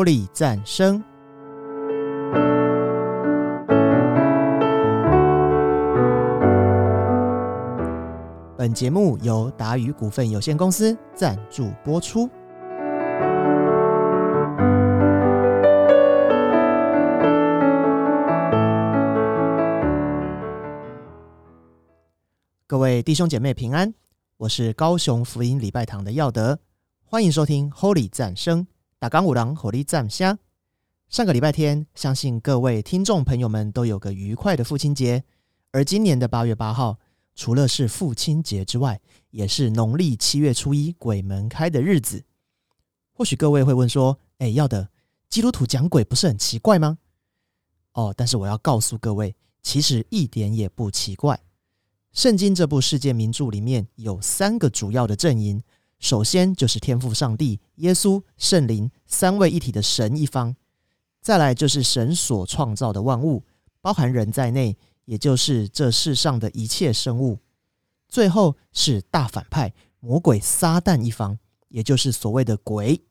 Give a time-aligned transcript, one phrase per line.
[0.00, 1.04] Holy 赞声。
[8.56, 12.26] 本节目由达宇股份有限公司赞助播出。
[22.66, 23.92] 各位弟兄姐妹平安，
[24.38, 26.58] 我是高雄福音礼拜堂的耀德，
[27.04, 28.66] 欢迎收听 Holy 赞声
[29.00, 30.38] 打钢五郎火力赞香。
[31.08, 35.24] 上个礼拜天，相信各位听众朋友们都有个愉快的父亲节，
[35.70, 36.98] 而今年的八月八号。
[37.34, 39.00] 除了是父亲节之外，
[39.30, 42.22] 也是农历七月初一鬼门开的日子。
[43.14, 44.90] 或许各位会问说：“哎，要的
[45.30, 46.98] 基督徒讲鬼不是很奇怪吗？”
[47.94, 51.40] 哦，但是我要告诉各位，其实一点也不奇怪。
[52.12, 55.62] 圣经这部世界名著里面有三个主要的阵营，
[56.00, 60.56] 首先就是天父上帝、耶稣、圣灵三位一体的神一方，
[61.20, 63.44] 再来就是神所创造的万物，
[63.80, 64.76] 包含人在内。
[65.06, 67.40] 也就是这世上的一切生物，
[68.08, 73.02] 最后是大反派魔鬼撒旦一方，也就是所谓的鬼。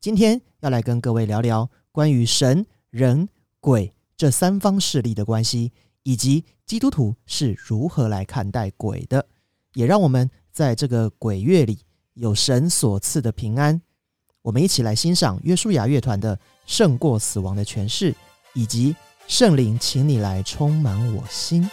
[0.00, 5.72] 今天要来跟各位聊聊关于神、人、鬼这三方势力的关系，
[6.04, 9.26] 以及基督徒是如何来看待鬼的。
[9.72, 11.80] 也让我们在这个鬼月里
[12.14, 13.80] 有神所赐的平安。
[14.42, 18.12] 我们一起来欣赏约书亚乐团的《胜过死亡的诠释》，
[18.54, 18.96] 以及。
[19.26, 21.66] 圣灵，请你来充满我心。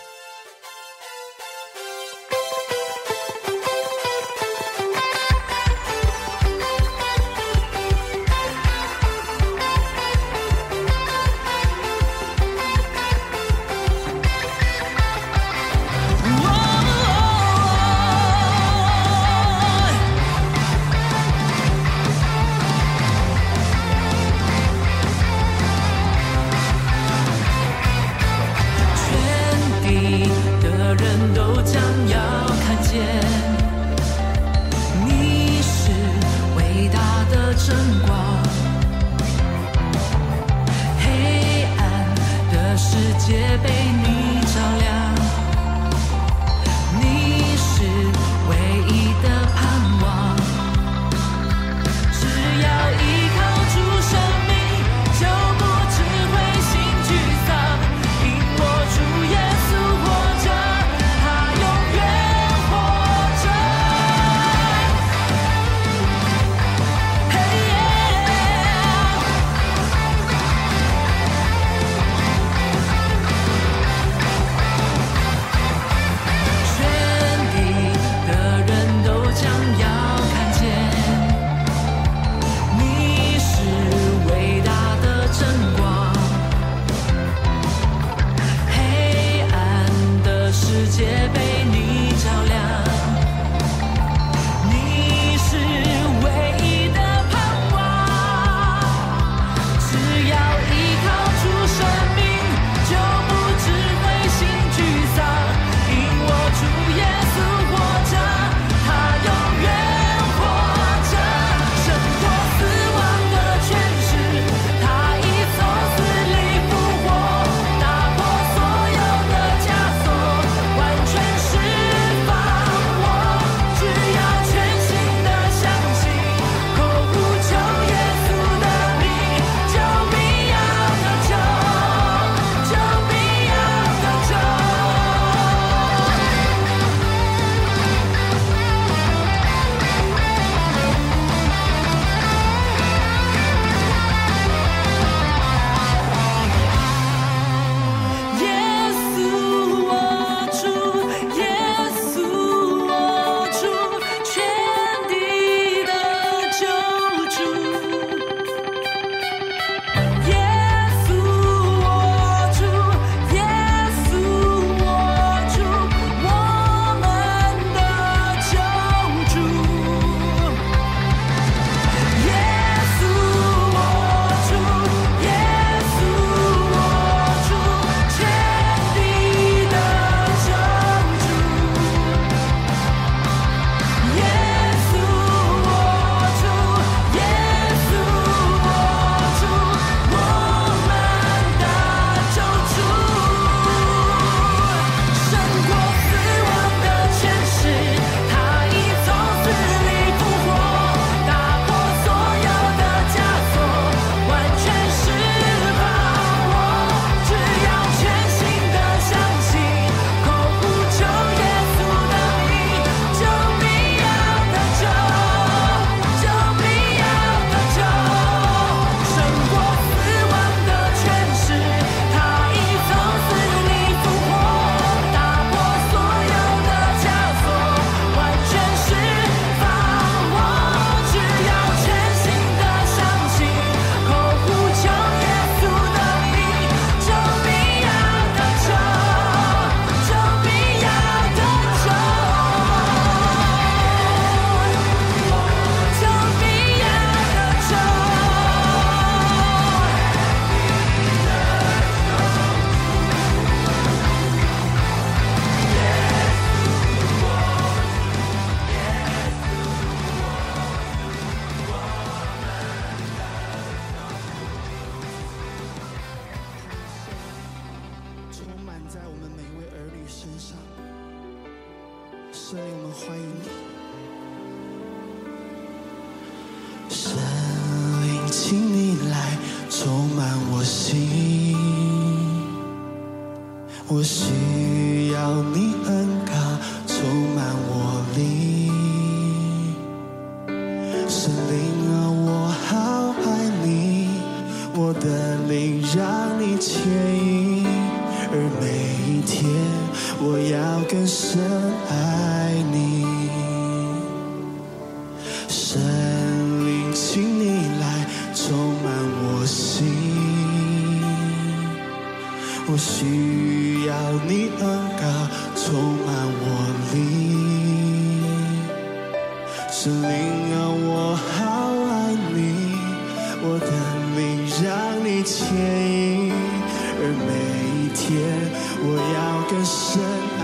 [328.83, 329.17] 我要
[329.49, 330.01] 更深
[330.39, 330.43] 爱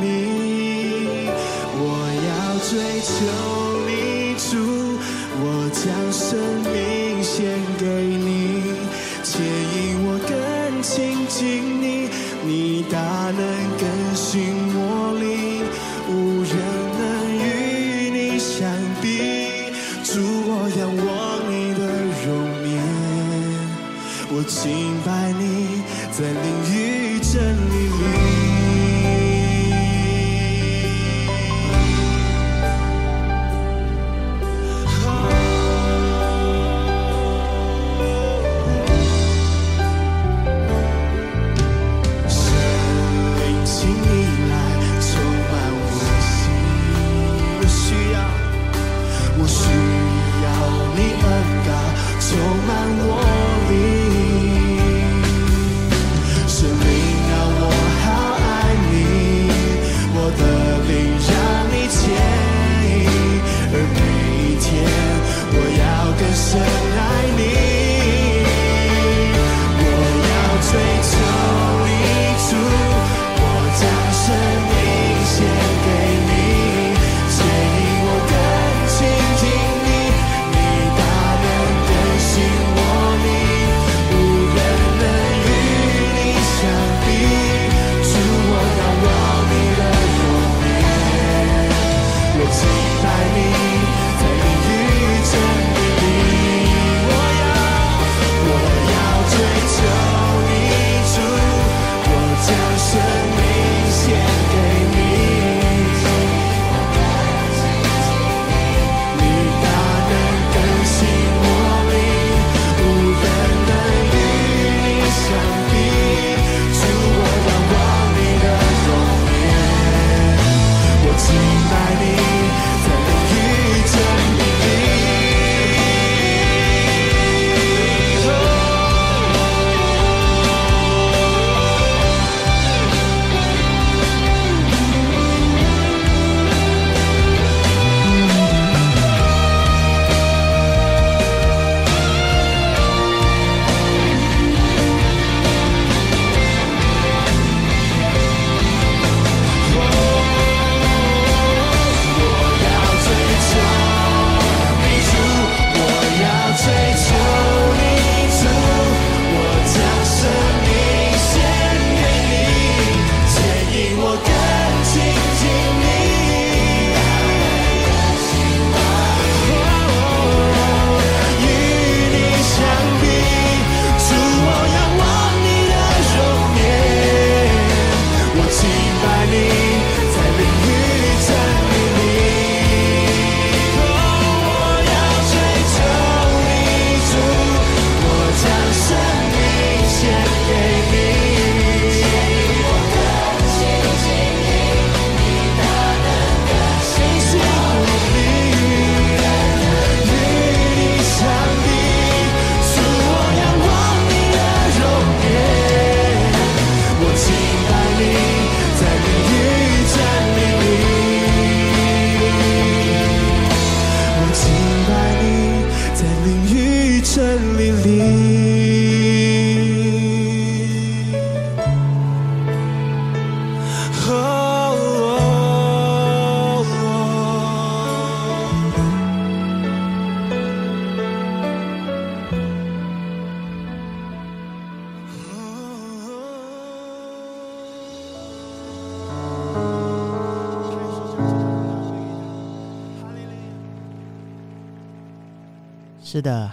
[0.00, 1.28] 你，
[1.76, 1.84] 我
[2.28, 2.30] 要
[2.68, 2.70] 追
[3.04, 3.12] 求
[3.86, 3.90] 你
[4.38, 4.50] 主，
[5.38, 6.22] 我将生
[6.72, 6.72] 命
[7.22, 7.30] 献
[7.78, 7.84] 给
[8.16, 8.26] 你，
[9.22, 9.30] 且
[9.76, 9.76] 因
[10.06, 10.30] 我更
[10.82, 10.90] 亲
[11.28, 11.40] 近
[11.82, 11.84] 你，
[12.46, 12.50] 你
[12.90, 12.96] 大
[13.36, 13.40] 能
[13.78, 13.84] 更
[14.14, 14.30] 新
[14.71, 14.71] 我。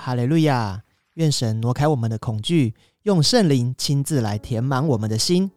[0.09, 0.83] 哈利路亚！
[1.13, 2.73] 愿神挪开我们的恐惧，
[3.03, 5.51] 用圣灵亲自来填满我们的心。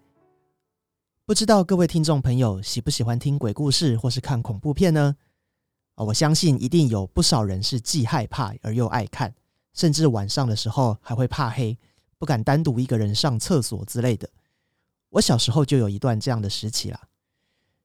[1.24, 5.16] 不知道各位听众朋友喜不喜欢听鬼故事或是看恐怖片呢？
[5.94, 9.34] 啊，我相信一定有不少人是既害怕而又爱看，
[9.72, 11.78] 甚至晚上的时候还会怕黑，
[12.18, 14.28] 不敢单独一个人上厕所之类的。
[15.08, 17.00] 我小时候就有一段这样的时期啦。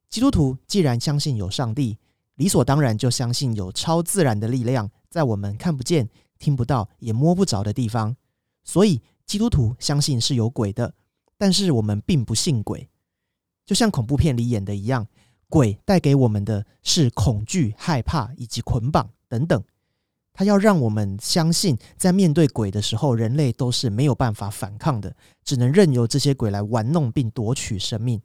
[0.10, 1.98] 基督徒既然相信有上帝，
[2.36, 6.10] 理所当然就相信有超自然的力量在我们看不见、
[6.40, 8.16] 听不到、也摸不着的地方。
[8.64, 10.94] 所以基督徒相信是有鬼的，
[11.38, 12.90] 但是我们并不信鬼。
[13.66, 15.08] 就像恐怖片里演的一样，
[15.50, 19.64] 鬼带给我们的是恐惧、害怕以及捆绑等等。
[20.34, 28.22] 他要让我们相信，在面对鬼的时候，人类都是没有办法反抗的，只能任由这些鬼来玩弄并夺取生命。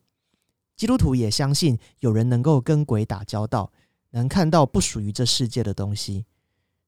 [0.77, 3.73] 基督徒也相信有人能够跟鬼打交道，
[4.11, 6.27] 能看到不属于这世界的东西。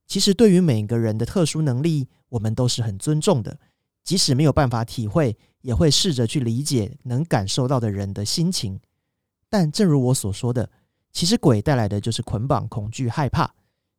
[0.07, 3.59] 其实，对于每个人的特殊能力，我们都是很尊重的，
[4.03, 5.37] 即使没有办法体会。
[5.65, 8.79] 也会试着去理解能感受到的人的心情，
[9.49, 10.69] 但正如我所说的，
[11.11, 13.55] 其实鬼带来的就是捆绑、恐惧、害怕，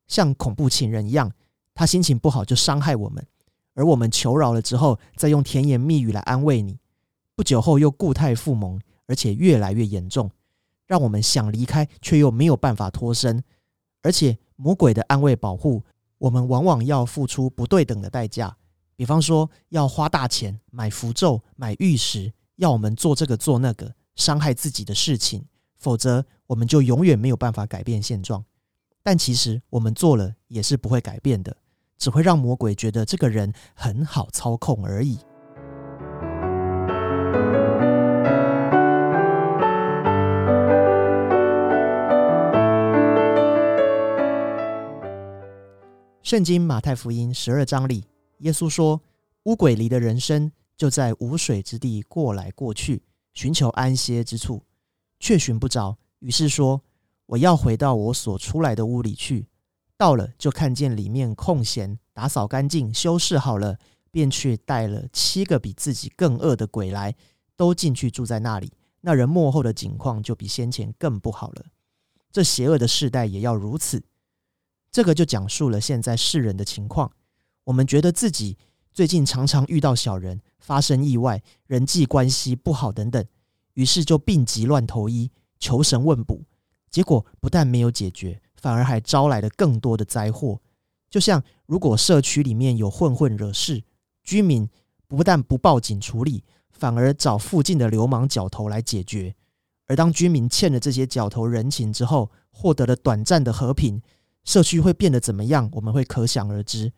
[0.06, 1.32] 像恐怖情人一样，
[1.74, 3.26] 他心情不好就伤害我们，
[3.74, 6.78] 而我们求饶了之后，再用甜言蜜语来安慰你，
[7.36, 10.30] 不久后又固态复萌，而且越来越严重，
[10.86, 13.44] 让我们想离开却又没有办法脱身，
[14.04, 15.82] 而且魔鬼的安慰保护，
[16.18, 18.58] 我们往往要付出不对等的代价。
[18.96, 25.44] 比方说，要花大钱买符咒、买玉石，要我们做这个做那个，伤害自己的事情，
[25.78, 28.46] 否则我们就永远没有办法改变现状。
[29.04, 31.58] 但其实我们做了也是不会改变的，
[31.98, 35.20] 只会让魔鬼觉得这个人很好操控而已。
[46.26, 48.04] 圣经马太福音十二章里。
[48.40, 49.00] 耶稣说
[49.46, 53.04] ：“乌鬼离的人生就在无水之地过来过去，
[53.36, 54.64] 寻求安歇之处，
[55.20, 55.96] 却寻不着。
[56.22, 56.82] 于是说：
[57.28, 59.46] 我要回到我所出来的屋里去。
[59.98, 63.78] 到了，就看见里面空闲，打扫干净，修饰好了，
[64.10, 67.14] 便去带了七个比自己更恶的鬼来，
[67.56, 68.74] 都进去住在那里。
[69.02, 71.66] 那人幕后的景况就比先前更不好了。
[72.32, 74.02] 这邪恶的世代也要如此。
[74.96, 77.12] 这个就讲述了现在世人的情况。”
[77.66, 78.58] 我们觉得自己
[78.94, 83.26] 最近常常遇到小人，发生意外，人际关系不好等等，
[83.74, 86.46] 于是就病急乱投医，求神问卜，
[86.90, 90.62] 结果不但没有解决，反而还招来了更多的灾祸。
[91.10, 93.84] 就像如果社区里面有混混惹事，
[94.24, 94.70] 居民
[95.10, 99.36] 不但不报警处理，反而找附近的流氓角头来解决。
[99.88, 104.02] 而当居民欠了这些角头人情之后，获得了短暂的和平，
[104.46, 105.70] 社区会变得怎么样？
[105.74, 106.94] 我们会可想而知。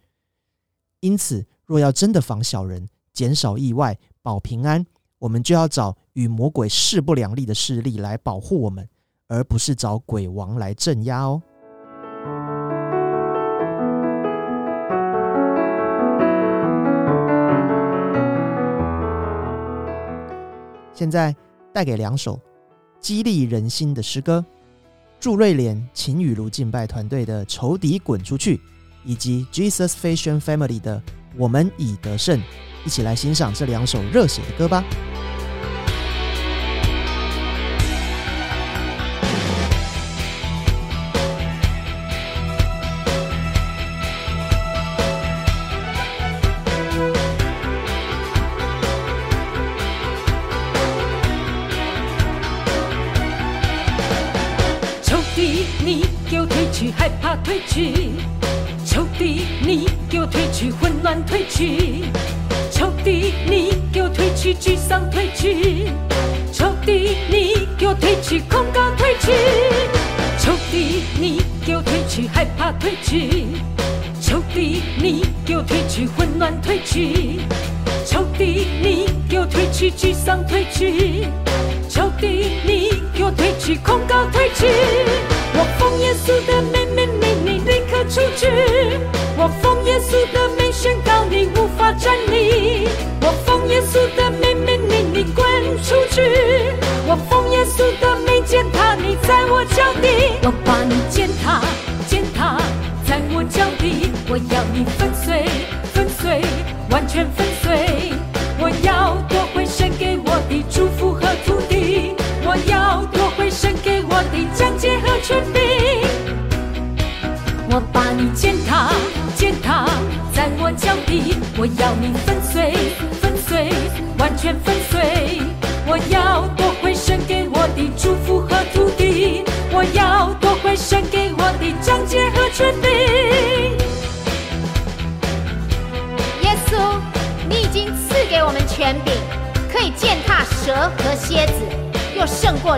[0.99, 4.85] 因此，若要真的防小人、减少意外、保平安，
[5.17, 8.87] 我们就要找与魔鬼势不两立的势力来保护我们，
[9.27, 11.41] 而不是找鬼王来镇压哦。
[20.93, 21.33] 现在
[21.71, 22.39] 带给两首
[22.99, 24.43] 激励人心的诗歌：
[25.19, 28.57] 祝瑞莲、秦雨如敬拜团队的《仇敌滚出去》。
[29.07, 30.97] 以及 Jesus Fashion Family 的
[31.37, 32.37] 《我们已得胜》，
[32.85, 34.83] 一起来欣赏这两首热血的歌吧。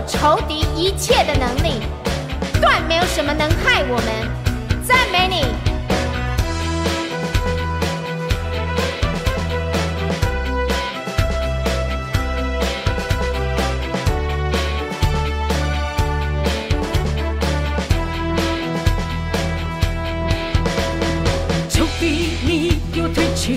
[0.06, 1.80] 仇敌一切的能力，
[2.60, 4.84] 断没有什么能害我们。
[4.86, 5.44] 赞美你。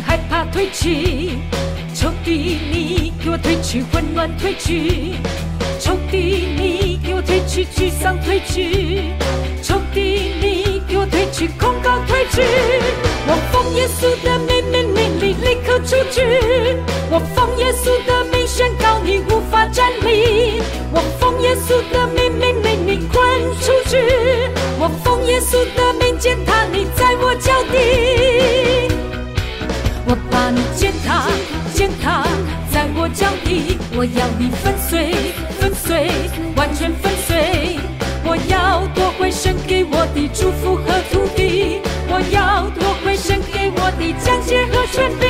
[0.07, 1.37] 害怕退去，
[1.93, 5.13] 仇敌你给我退去，混乱退去，
[6.13, 9.01] 敌你给我退去，沮丧退去，
[9.63, 12.43] 仇敌你给我退去，控告退去。
[13.25, 16.21] 我奉耶稣的命命命令立刻出去，
[17.09, 23.17] 我奉耶稣的命宣告你无法站立，我奉耶稣的命命令你滚
[23.59, 23.97] 出去，
[24.77, 28.93] 我奉耶稣的命践踏你在我脚底。
[30.05, 31.25] 我把你践踏，
[31.73, 32.23] 践踏
[32.71, 35.32] 在我脚底，我要你，粉碎，
[44.03, 45.23] 的奖戒和权柄。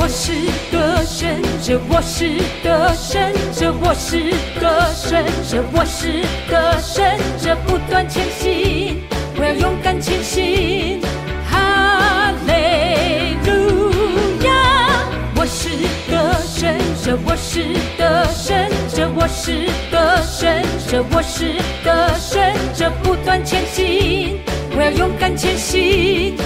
[0.00, 0.32] 我是
[0.70, 7.04] 得胜者，我是得胜者，我是得胜者，我是得胜
[7.38, 8.57] 者不断前行，
[10.00, 11.00] 前行。
[11.50, 13.90] 哈利路
[14.44, 14.50] 亚！
[15.36, 15.68] 我是
[16.10, 17.64] 得胜者，我是
[17.96, 22.40] 得胜者，我是得胜者，我是得胜
[22.74, 24.38] 者，不断前进，
[24.76, 26.36] 我要勇敢前行。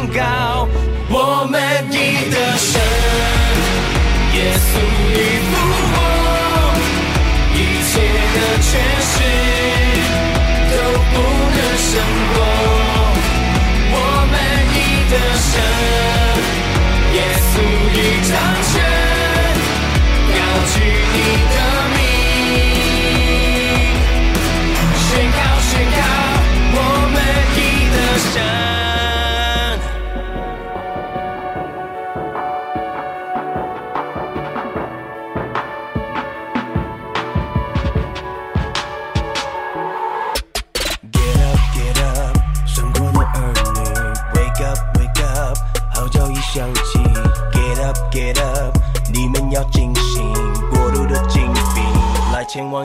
[0.00, 0.29] and God.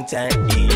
[0.05, 0.69] 在意。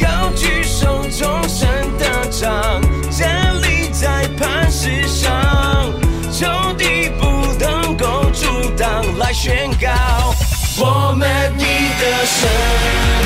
[0.00, 1.68] 高举手中神
[1.98, 5.92] 的杖，站立在磐石上，
[6.32, 10.34] 仇敌不能够阻挡，来宣告
[10.78, 13.17] 我们的神。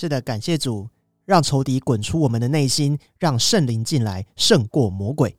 [0.00, 0.88] 是的，感谢主，
[1.26, 5.36] 让仇敌滚出我们的内心，让圣灵进来，胜过魔鬼。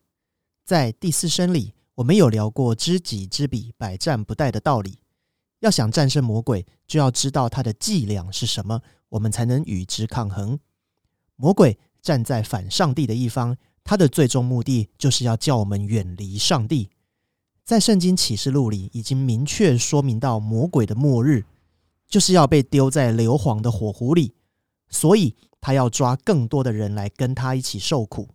[0.63, 4.99] 在第四声里，我们有聊过知己知彼，百战不殆的道理。
[5.61, 10.59] 要想战胜魔鬼，就要知道他的伎俩是什么，我们才能与之抗衡。
[11.37, 16.91] 魔鬼站在反上帝的一方，他的最终目的就是要叫我们远离上帝。
[17.65, 21.45] 在圣经启示录里，已经明确说明到魔鬼的末日，
[22.07, 24.35] 就是要被丢在硫磺的火湖里。
[24.91, 28.29] 所以，他要抓更多的人来跟他一起受苦，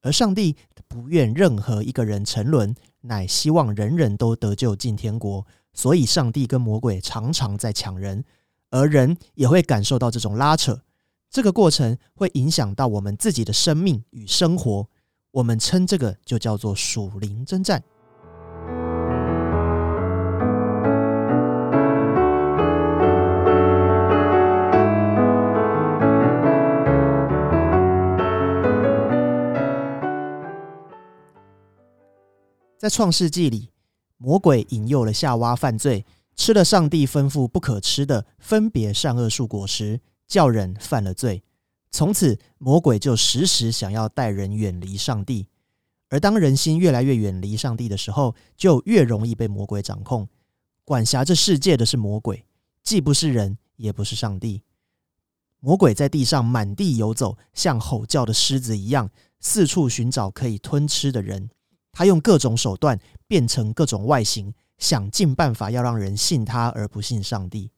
[0.00, 0.56] 而上帝
[0.88, 5.46] 不愿任何一个人沉沦，乃希望人人都得救进天国。
[5.74, 8.24] 所以，上帝跟魔鬼常常在抢人，
[8.70, 10.80] 而人也会感受到这种拉扯。
[11.28, 14.88] 这个过程会影响到我们自己的生命与生活，
[15.32, 17.82] 我们称这个就叫做属灵征战。
[32.78, 33.70] 在创世纪里，
[34.18, 41.42] 魔鬼引诱了夏娃犯罪，吃了上帝吩咐不可吃的分别善恶树果实，叫人犯了罪。
[41.90, 45.46] 从此，魔鬼就时时想要带人远离上帝。
[46.10, 50.28] 而当人心越来越远离上帝的时候，就越容易被魔鬼掌控。
[50.84, 52.44] 管辖这世界的是魔鬼，
[52.82, 54.62] 既不是人，也不是上帝。
[55.60, 59.10] 魔鬼在地上满地游走，像吼叫的狮子一样，
[59.40, 61.48] 四处寻找可以吞吃的人。
[61.96, 67.70] 他用各种手段变成各种外形，想尽办法要让人信他而不信上帝。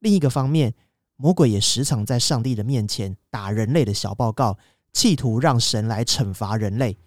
[0.00, 0.74] 另一个方面，
[1.14, 4.58] 魔鬼也时常在上帝的面前打人类的小报告，
[4.92, 6.98] 企图让神来惩罚人类。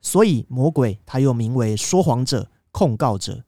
[0.00, 3.44] 所以，魔鬼他又名为说谎者、控告者。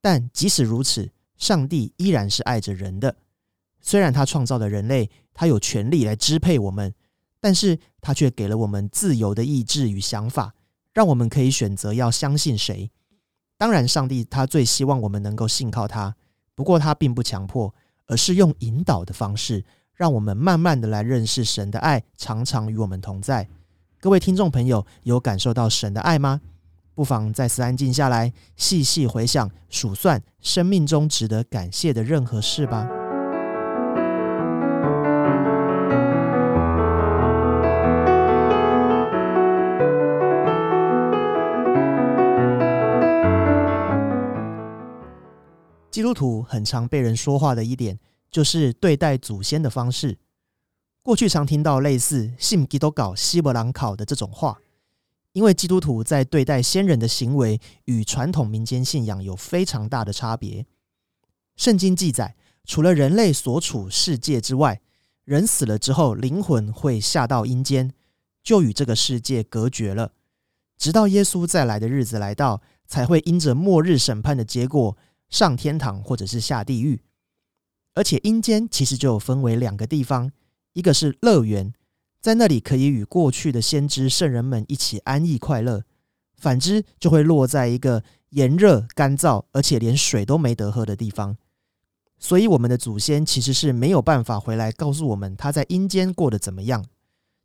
[0.00, 3.14] 但即使如此，上帝依然是爱着人的。
[3.82, 6.94] 虽然他创造了人类，他有权利来支配我们，
[7.38, 10.54] 但是他却给了我们自由的意志与想法。
[10.94, 12.90] 让我们可以选择要相信谁。
[13.58, 16.14] 当然，上帝他最希望我们能够信靠他。
[16.54, 17.74] 不过，他并不强迫，
[18.06, 23.48] 而是用引导的方式，让我们慢慢的来认识神的爱，常常与我们同在。
[24.00, 26.40] 各位听众朋友，有感受到神的爱吗？
[26.94, 33.03] 不妨再次安静下来，细细回想、数算生命中值得感谢的任何事吧。
[45.94, 50.18] 基督徒很常被人说话的一点，就是对待祖先的方式。
[51.04, 54.58] 过去常听到类似“信基督搞西伯朗考”的这种话，
[55.34, 60.66] 因为基督徒在对待先人的行为与传统民间信仰有非常大的差别。
[61.54, 64.80] 圣经记载，除了人类所处世界之外，
[65.22, 67.92] 人死了之后，灵魂会下到阴间，
[68.42, 70.10] 就与这个世界隔绝了，
[70.76, 74.98] 直到耶稣再来的日子来到，才会因着末日审判的结果。
[75.34, 77.02] 上天堂或者是下地狱，
[77.94, 80.30] 而且阴间其实就分为两个地方，
[80.74, 81.74] 一个是乐园，
[82.20, 85.80] 在那里可以与过去的先知圣人们一起安逸快乐；
[86.36, 91.36] 反之，就会落在一个炎热干燥，而且连水都没得喝的地方。
[92.20, 96.86] 所以，我们的祖先其实是没有办法回来告诉我们他在阴间过得怎么样，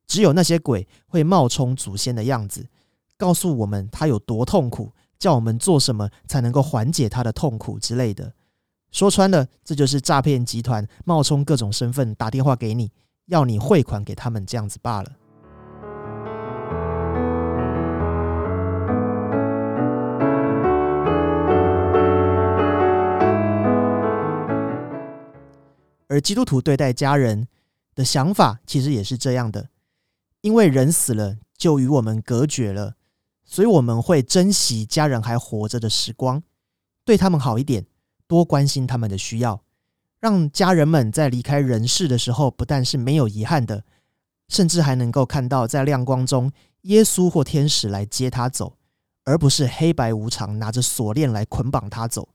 [0.06, 2.68] 只有那些鬼会冒充祖先的样子，
[3.18, 4.92] 告诉我们他有多痛苦。
[5.20, 8.34] 叫我们做什么才能够缓解他的痛苦之类的，
[8.90, 12.92] 说穿了，这就是诈骗集团冒充各种身份打电话给你，
[13.26, 15.12] 要你汇款给他们这样子罢了。
[26.08, 27.48] 而基督徒对待家人
[27.94, 29.68] 的想法其实也是这样的，
[30.42, 32.96] 因为人死了就与我们隔绝了，
[33.50, 36.44] 所以我们会珍惜家人还活着的时光，
[37.04, 37.88] 对他们好一点，
[38.28, 39.64] 多关心他们的需要，
[40.20, 43.84] 让家人们在离开人世的时候，不但是没有遗憾的，
[44.50, 48.78] 甚至还能够看到在亮光中，耶稣或天使来接他走，
[49.24, 52.30] 而不是黑白无常拿着锁链来捆绑他走。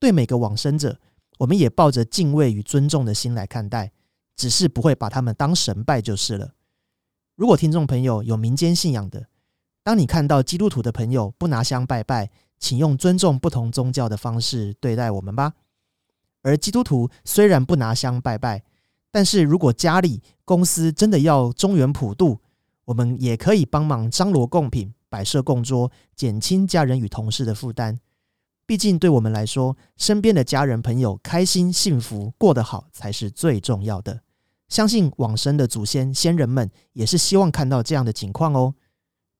[0.00, 0.98] 对每个往生者。
[1.40, 3.92] 我们也抱着敬畏与尊重的心来看待，
[4.34, 6.54] 只是不会把他们当神拜就是了。
[7.34, 9.28] 如果听众朋友有民间信仰的，
[9.86, 15.52] 当你看到基督徒的朋友不拿香拜拜，请用尊重不同宗教的方式对待我们吧。
[16.42, 18.64] 而基督徒虽然不拿香拜拜，
[19.12, 22.40] 但是如果家里、公司真的要中原普渡，
[22.86, 28.00] 我们也可以帮忙张罗贡品、摆设供桌，减轻家人与同事的负担。
[28.66, 34.22] 毕竟，对我们来说，身边的家人朋友开心幸福过得好才是最重要的。
[34.68, 38.74] 相信往生的祖先先人们也是希望看到这样的情况哦。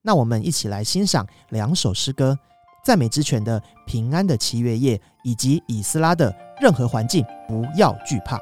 [0.06, 2.38] 那我们一起来欣赏两首诗歌：
[2.84, 6.30] 赞美之泉的《平安的七月夜》，以及以斯拉的
[6.62, 8.38] 《任何环境不要惧怕》。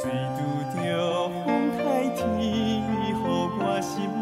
[0.00, 4.21] 虽拄着风台，天雨雨，我心。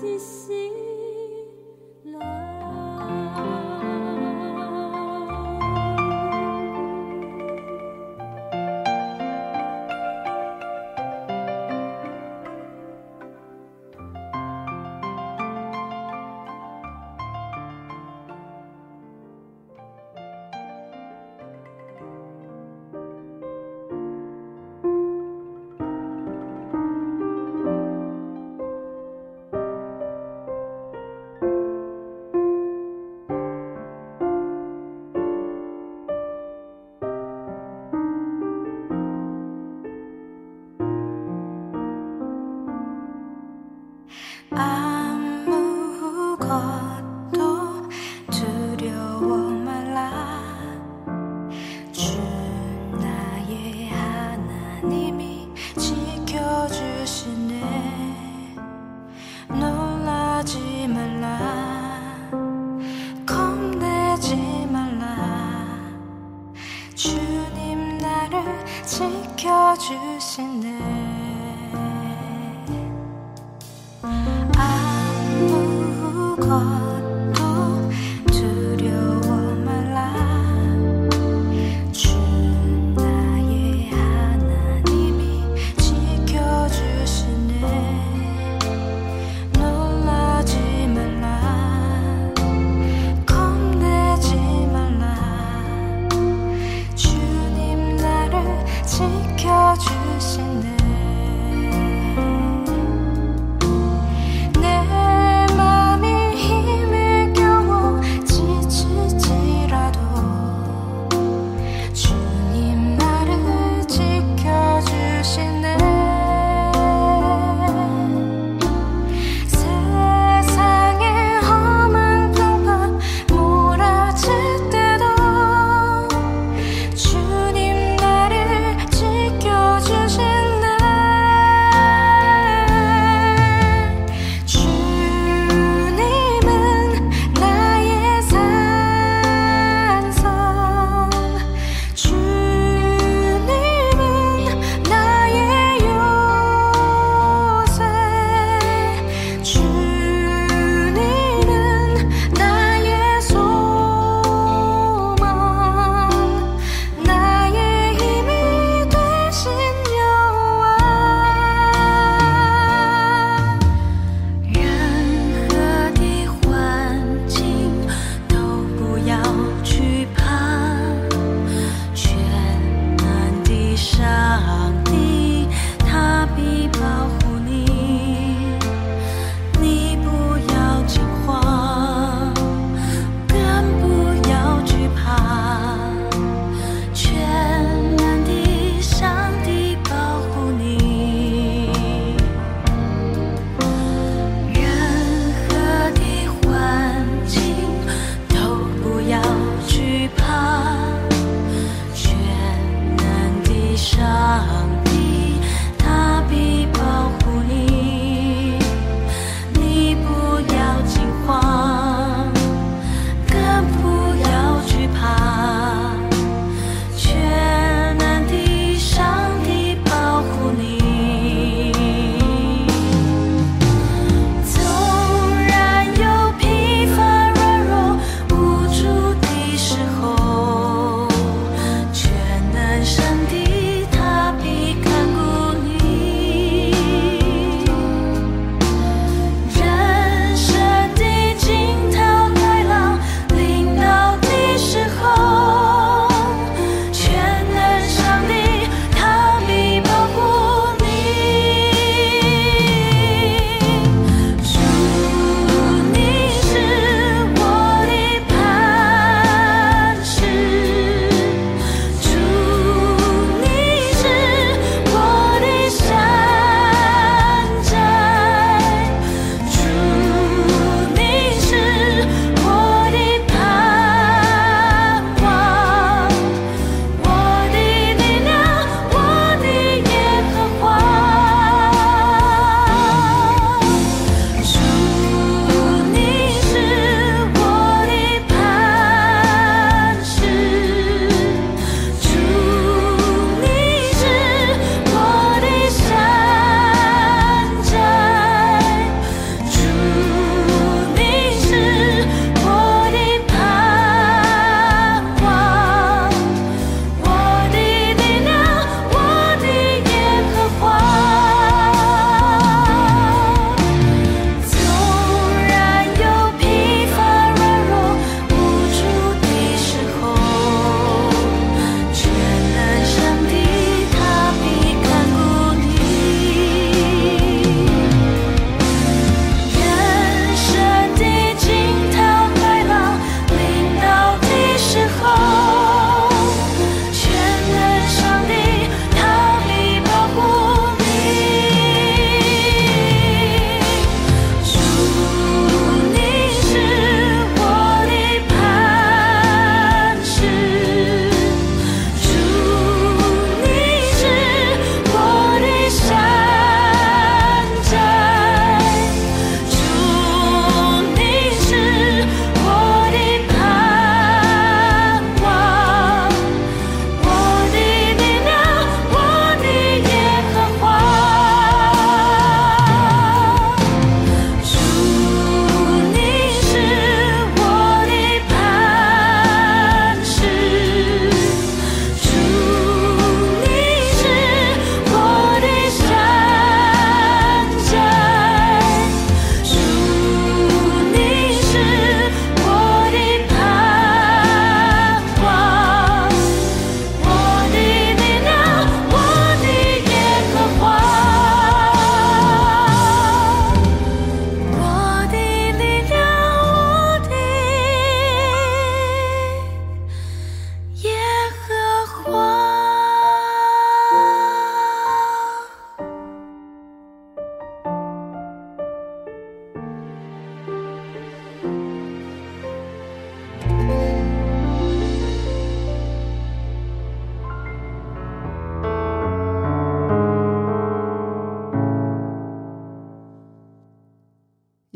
[0.00, 0.57] 谢谢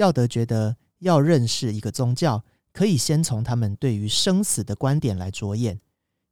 [0.03, 2.43] 耀德觉得要认识一个宗教，
[2.73, 5.81] 可以先从他们对于生死的观点来着眼。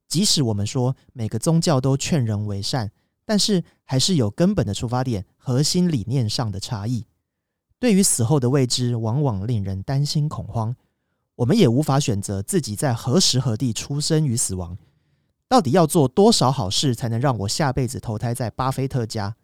[0.08, 2.90] 即使我们说每个宗教都劝人为善，
[3.24, 7.06] 但是还是有根本的出发点、核心理念上的差异。
[7.78, 10.74] 对于死后的未知，往往令人担心恐慌。
[11.36, 14.76] 我们也无法选择自己在何时何地出生与死亡。
[15.48, 19.36] 到底要做多少好事，才能让我下辈子投胎在巴菲特家？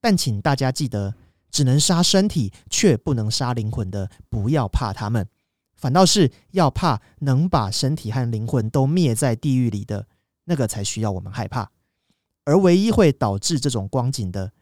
[0.00, 1.16] 但请大家记得，
[1.50, 5.28] 只能杀身体，却不能杀灵魂的，不要怕他们，
[5.74, 10.06] 反倒是要怕能把身体和灵魂都灭在地狱里的
[10.44, 11.70] 那个，才需要我们害怕。
[12.44, 14.52] 而唯一会导致这种光景的，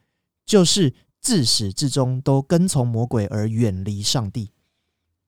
[0.44, 4.52] 就是自始至终都跟从魔鬼而远离上帝。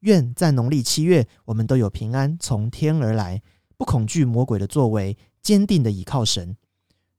[0.00, 3.42] 愿在农历七月，我们都有平安从天而来，
[3.76, 6.56] 不恐惧魔鬼的作为，坚定的倚靠神。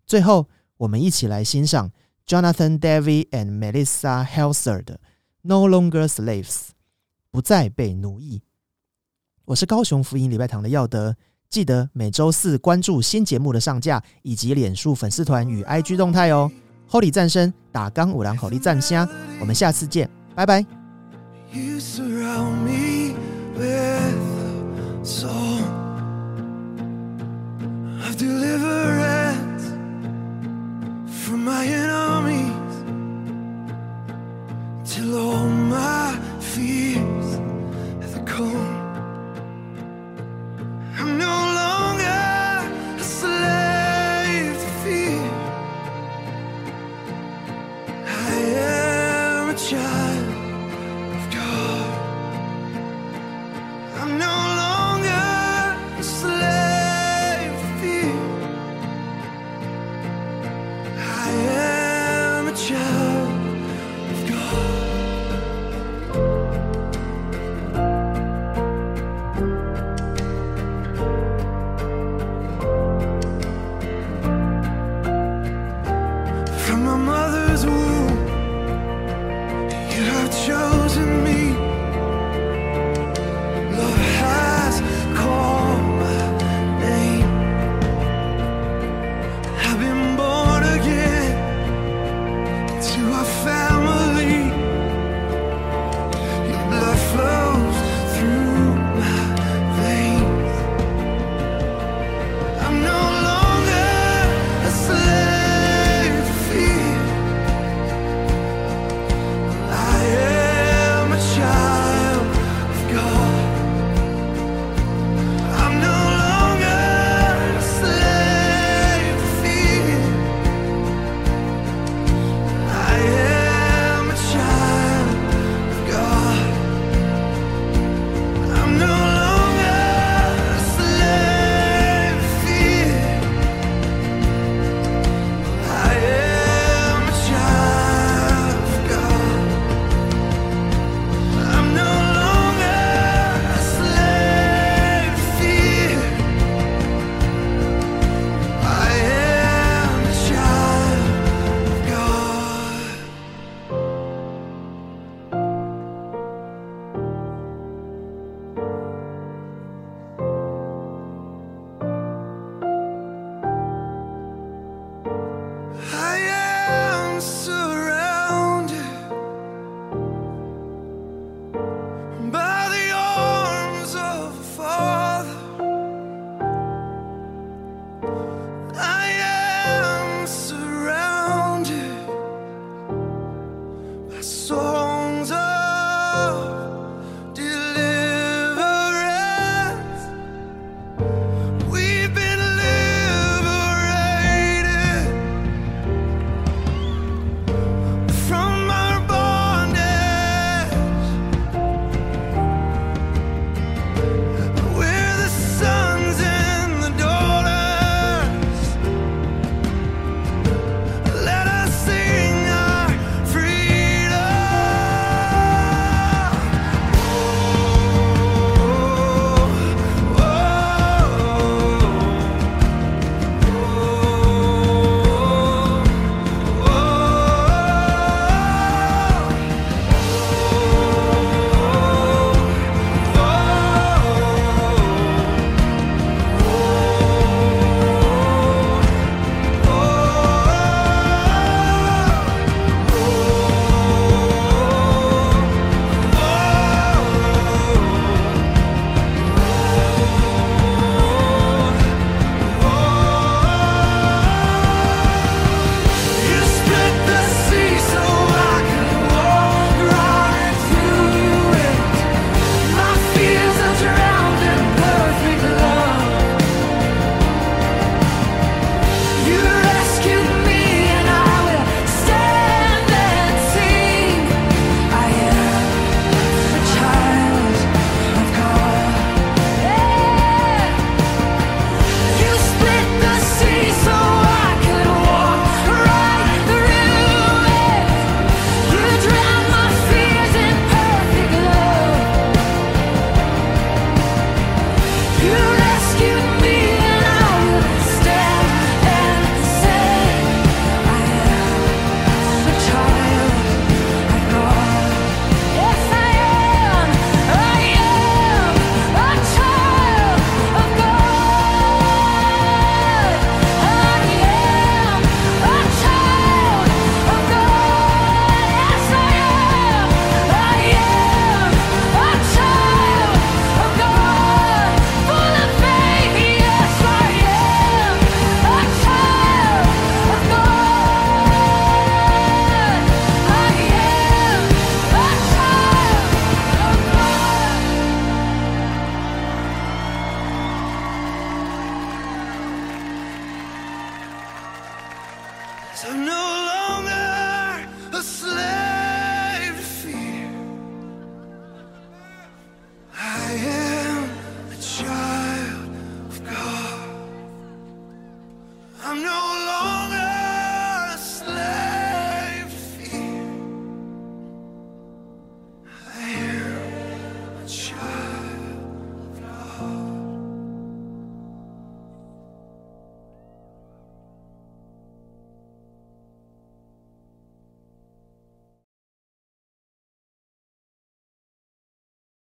[0.05, 1.91] 最后，我们一起来欣赏
[2.31, 4.93] Jonathan David and Melissa Helser 的
[5.41, 6.45] 《No Longer Slaves》，
[7.29, 8.43] 不再被奴役。
[9.43, 11.17] 我是高雄福音礼拜堂的耀德，
[11.49, 16.49] 记得每周四关注新节目的上架，以及脸书粉丝团与 IG 动态哦。
[16.89, 19.05] Holy 战声打刚五郎口力战虾，
[19.41, 20.65] 我们下次见，拜拜。
[31.31, 32.75] From my enemies.
[34.83, 36.90] Till all my fears